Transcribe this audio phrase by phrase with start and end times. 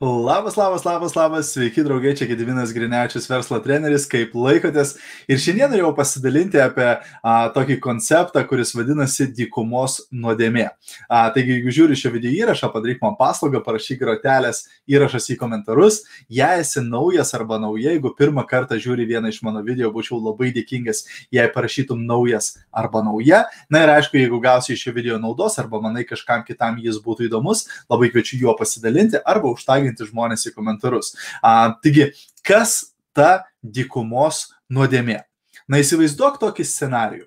[0.00, 4.92] Labas, labas, labas, labas, sveiki draugai, čia Gedivinas Grinečius, verslo treneris, kaip laikotės.
[5.26, 10.68] Ir šiandien norėjau pasidalinti apie a, tokį konceptą, kuris vadinasi dykumos nuodėmė.
[11.10, 16.04] A, taigi, jeigu žiūri šio video įrašą, padaryk man paslaugą, parašyk grotelės įrašas į komentarus.
[16.30, 20.52] Jei esi naujas arba nauja, jeigu pirmą kartą žiūri vieną iš mano video, būčiau labai
[20.54, 21.02] dėkingas,
[21.34, 23.48] jei parašytum naujas arba nauja.
[23.66, 27.26] Na ir aišku, jeigu gausi iš šio video naudos arba manai kažkam kitam jis būtų
[27.32, 31.14] įdomus, labai kviečiu juo pasidalinti arba užtagti raginti žmonės į komentarus.
[31.42, 35.24] A, taigi, kas ta dykumos nuodėmė?
[35.68, 37.26] Na įsivaizduok tokį scenarijų.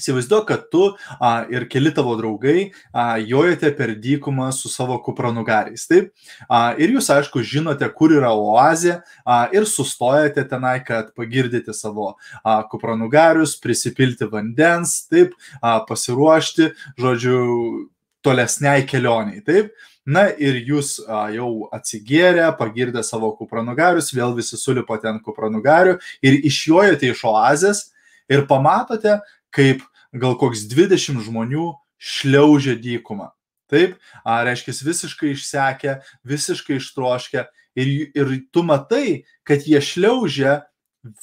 [0.00, 5.84] Įsivaizduok, kad tu a, ir keli tavo draugai a, jojate per dykumą su savo kupranugariais.
[5.90, 6.12] Taip?
[6.48, 12.14] A, ir jūs, aišku, žinote, kur yra oazė a, ir sustojate tenai, kad pagirdyti savo
[12.40, 16.70] a, kupranugarius, prisipilti vandens, taip, a, pasiruošti,
[17.00, 17.90] žodžiu,
[18.24, 19.42] tolesniai kelioniai.
[19.46, 19.72] Taip?
[20.06, 26.38] Na ir jūs a, jau atsigėrę, pagirdę savo kupranugarius, vėl visi sulipote ant kupranugarių ir
[26.48, 27.84] išjojate iš oazės
[28.32, 29.18] ir pamatote,
[29.54, 29.84] kaip
[30.16, 31.68] gal koks 20 žmonių
[32.00, 33.30] šliaužia dykumą.
[33.70, 37.44] Taip, a, reiškia, visiškai išsekę, visiškai ištroškę
[37.78, 40.64] ir, ir tu matai, kad jie šliaužia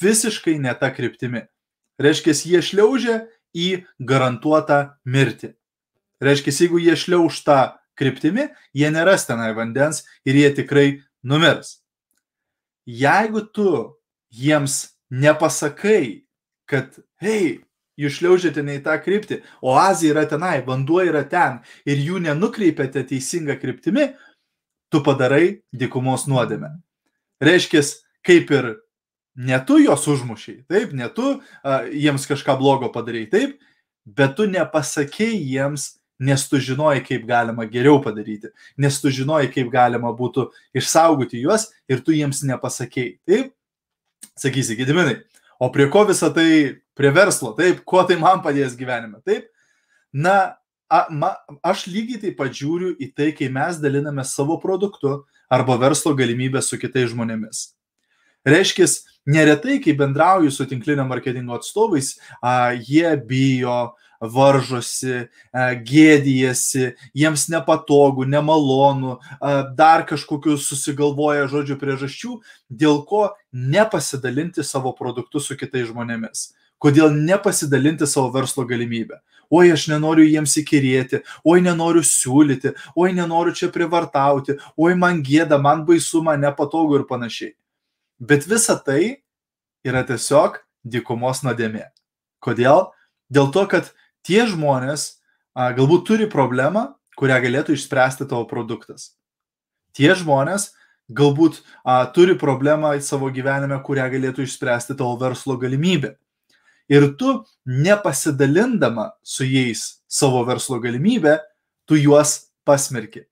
[0.01, 1.43] visiškai ne tą kryptimį.
[1.99, 3.17] Reiškia, jie šliaužia
[3.57, 5.56] į garantuotą mirtį.
[6.23, 7.59] Reiškia, jeigu jie šliauž tą
[7.97, 10.87] kryptimi, jie neras tenai vandens ir jie tikrai
[11.25, 11.79] numirs.
[12.87, 13.69] Jeigu tu
[14.33, 16.23] jiems nepasakai,
[16.69, 17.59] kad, hei,
[17.97, 22.21] jūs šliaužiate ne į tą kryptį, o Azija yra tenai, vanduo yra ten ir jų
[22.27, 24.11] nenukreipiate teisinga kryptimi,
[24.93, 26.71] tu padarai dikumos nuodėmę.
[27.43, 27.83] Reiškia,
[28.25, 28.69] kaip ir
[29.37, 33.57] ne tu juos užmušiai, taip, ne tu a, jiems kažką blogo padarai, taip,
[34.05, 39.69] bet tu nepasakėjai jiems, nes tu žinojai, kaip galima geriau padaryti, nes tu žinojai, kaip
[39.73, 43.17] galima būtų išsaugoti juos ir tu jiems nepasakėjai.
[43.27, 43.53] Taip,
[44.37, 45.19] sakysi, gediminai,
[45.61, 49.49] o prie ko visą tai, prie verslo, taip, kuo tai man padės gyvenime, taip.
[50.13, 50.57] Na,
[50.89, 51.33] a, ma,
[51.65, 55.19] aš lygiai taip pat žiūriu į tai, kai mes daliname savo produktu
[55.51, 57.71] arba verslo galimybę su kitais žmonėmis.
[58.47, 58.87] Reiškia,
[59.27, 63.77] neretai, kai bendrauju su tinklinio marketingo atstovais, a, jie bijo,
[64.21, 72.39] varžosi, e, gėdijasi, jiems nepatogu, nemalonu, e, dar kažkokiu susigalvoja žodžių priežasčių,
[72.69, 76.53] dėl ko nepasidalinti savo produktu su kitais žmonėmis.
[76.77, 79.17] Kodėl nepasidalinti savo verslo galimybę?
[79.49, 85.55] Oi, aš nenoriu jiems įkirėti, oi, nenoriu siūlyti, oi, nenoriu čia privartauti, oi, man gėda,
[85.61, 87.53] man baisu, man nepatogu ir panašiai.
[88.19, 89.23] Bet visa tai
[89.87, 91.87] yra tiesiog dykumos nuodėmė.
[92.43, 92.89] Kodėl?
[93.31, 93.93] Dėl to, kad
[94.27, 95.07] tie žmonės
[95.55, 99.15] a, galbūt turi problemą, kurią galėtų išspręsti tavo produktas.
[99.95, 100.73] Tie žmonės
[101.07, 106.17] galbūt a, turi problemą savo gyvenime, kurią galėtų išspręsti tavo verslo galimybė.
[106.91, 111.39] Ir tu nepasidalindama su jais savo verslo galimybę,
[111.87, 113.25] tu juos pasmerki.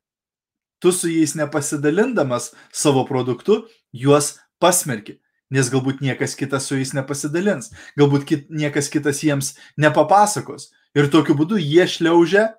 [0.83, 3.63] Tu su jais nepasidalindamas savo produktu,
[3.95, 5.19] juos pasmerki
[5.53, 10.71] nes galbūt niekas kitas su jais nepasidalins, galbūt kit, niekas kitas jiems nepapasakos.
[10.95, 12.49] Ir tokiu būdu jie šliaužia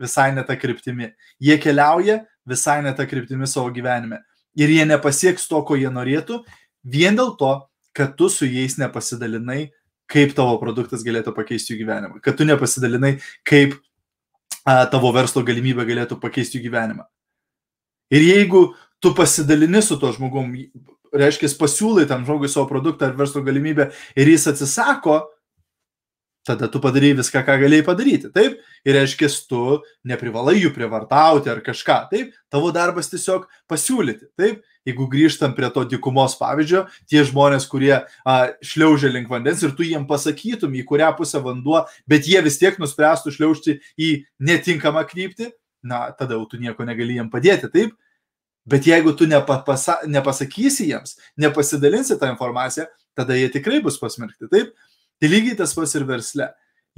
[0.00, 1.10] visai ne tą kryptimį.
[1.40, 4.20] Jie keliauja visai ne tą kryptimį savo gyvenime.
[4.58, 6.40] Ir jie nepasieks to, ko jie norėtų,
[6.84, 7.52] vien dėl to,
[7.96, 9.70] kad tu su jais nepasidalinai,
[10.10, 12.20] kaip tavo produktas galėtų pakeisti jų gyvenimą.
[12.24, 13.76] Kad tu nepasidalinai, kaip
[14.64, 17.06] a, tavo verslo galimybė galėtų pakeisti jų gyvenimą.
[18.10, 18.64] Ir jeigu
[19.02, 20.50] tu pasidalini su to žmogum,
[21.14, 25.22] reiškia, pasiūlai tam žmogui savo produktą ar verslo galimybę ir jis atsisako,
[26.50, 28.30] tada tu padarai viską, ką galėjai padaryti.
[28.34, 32.00] Taip, ir reiškia, tu neprivalai jų prievartauti ar kažką.
[32.10, 34.28] Taip, tavo darbas tiesiog pasiūlyti.
[34.40, 39.74] Taip, jeigu grįžtam prie to dikumos pavyzdžio, tie žmonės, kurie a, šliaužia link vandens ir
[39.78, 44.12] tu jiem pasakytum, į kurią pusę vanduo, bet jie vis tiek nuspręstų šliaužti į
[44.50, 45.52] netinkamą kryptį,
[45.86, 47.70] na, tada jau tu nieko negali jiem padėti.
[47.72, 47.94] Taip,
[48.70, 52.84] Bet jeigu tu nepasa, nepasakysi jiems, nepasidalinsi tą informaciją,
[53.16, 54.50] tada jie tikrai bus pasmerkti.
[54.52, 54.74] Taip?
[55.20, 56.48] Tai lygiai tas pats ir versle.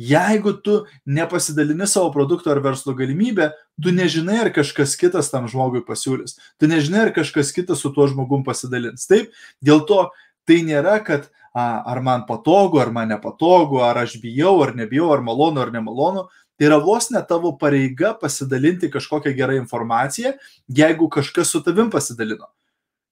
[0.00, 3.50] Jeigu tu nepasidalini savo produkto ar verslo galimybę,
[3.82, 6.38] tu nežinai, ar kažkas kitas tam žmogui pasiūlys.
[6.58, 9.04] Tu nežinai, ar kažkas kitas su tuo žmogum pasidalins.
[9.10, 9.34] Taip?
[9.60, 10.06] Dėl to
[10.48, 15.12] tai nėra, kad a, ar man patogu, ar man nepatogu, ar aš bijau, ar nebijau,
[15.12, 16.24] ar malonu, ar nemalonu.
[16.56, 20.34] Tai yra vos ne tavo pareiga pasidalinti kažkokią gerą informaciją,
[20.72, 22.48] jeigu kažkas su tavim pasidalino.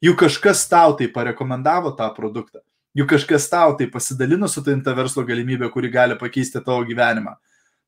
[0.00, 2.64] Juk kažkas tau tai parekomendavo tą produktą.
[2.96, 7.36] Juk kažkas tau tai pasidalino su tai ta verslo galimybė, kuri gali pakeisti tavo gyvenimą.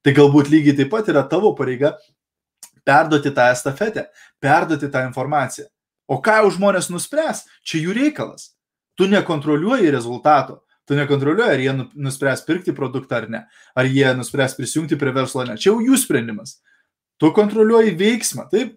[0.03, 1.97] Tai galbūt lygiai taip pat yra tavo pareiga
[2.87, 4.09] perduoti tą estafetę,
[4.43, 5.67] perduoti tą informaciją.
[6.11, 8.53] O ką jau žmonės nuspręs, čia jų reikalas.
[8.99, 10.61] Tu nekontroliuoji rezultato.
[10.85, 13.45] Tu nekontroliuoji, ar jie nu, nuspręs pirkti produktą ar ne.
[13.79, 15.57] Ar jie nuspręs prisijungti prie verslo ar ne.
[15.57, 16.59] Čia jau jų sprendimas.
[17.23, 18.75] Tu kontroliuoji veiksmą, taip?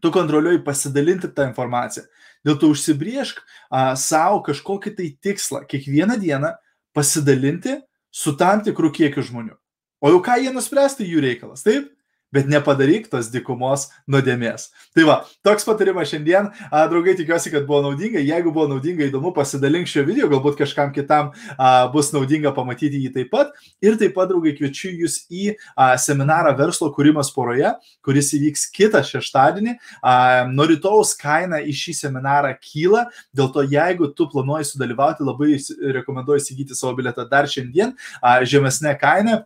[0.00, 2.06] Tu kontroliuoji pasidalinti tą informaciją.
[2.46, 5.64] Dėl to užsibriešk a, savo kažkokį tai tikslą.
[5.68, 6.54] Kiekvieną dieną
[6.96, 7.78] pasidalinti
[8.14, 9.56] su tam tikrų kiekiu žmonių.
[9.98, 11.90] O jau ką jie nuspręs, tai jų reikalas, taip?
[12.34, 14.68] Bet nepadaryk tos dikumos nuodėmės.
[14.96, 15.16] Tai va,
[15.46, 16.50] toks patarimas šiandien.
[16.68, 18.20] A, draugai, tikiuosi, kad buvo naudinga.
[18.20, 23.12] Jeigu buvo naudinga, įdomu, pasidalink šio video, galbūt kažkam kitam a, bus naudinga pamatyti jį
[23.16, 23.52] taip pat.
[23.84, 27.72] Ir taip pat, draugai, kviečiu jūs į a, seminarą verslo kūrimas poroje,
[28.04, 29.78] kuris įvyks kitą šeštadienį.
[30.02, 30.16] A,
[30.52, 35.56] nuo rytojus kaina į šį seminarą kyla, dėl to jeigu tu planuoji sudalyvauti, labai
[35.98, 39.42] rekomenduoju įsigyti savo biletą dar šiandien a, žemesnė kaina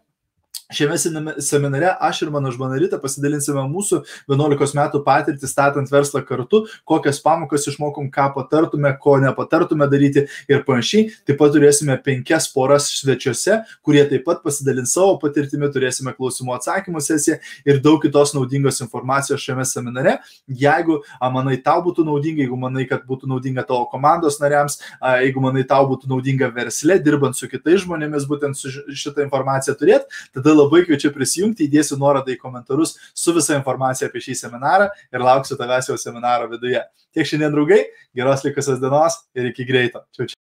[0.73, 0.97] Šiame
[1.43, 7.21] seminare aš ir mano žmona Rita pasidalinsime mūsų 11 metų patirtį statant verslą kartu, kokias
[7.23, 11.11] pamokas išmokom, ką patartume, ko nepatartume daryti ir panašiai.
[11.29, 17.03] Taip pat turėsime penkias poras svečiuose, kurie taip pat pasidalins savo patirtimi, turėsime klausimų atsakymų
[17.05, 17.39] sesiją
[17.69, 20.19] ir daug kitos naudingos informacijos šiame seminare.
[20.49, 21.01] Jeigu
[21.35, 24.81] manai tau būtų naudinga, jeigu manai, kad būtų naudinga tavo komandos nariams,
[25.23, 30.23] jeigu manai tau būtų naudinga versle, dirbant su kitais žmonėmis, būtent su šitą informaciją turėti,
[30.35, 35.27] tada labai kviečiu prisijungti, įdėsiu nuorodą į komentarus su visa informacija apie šį seminarą ir
[35.27, 36.83] lauksiu tavęs jau seminaro viduje.
[37.13, 37.83] Tiek šiandien, draugai,
[38.17, 40.07] geros likusios dienos ir iki greito.
[40.17, 40.39] Čiau, čiau.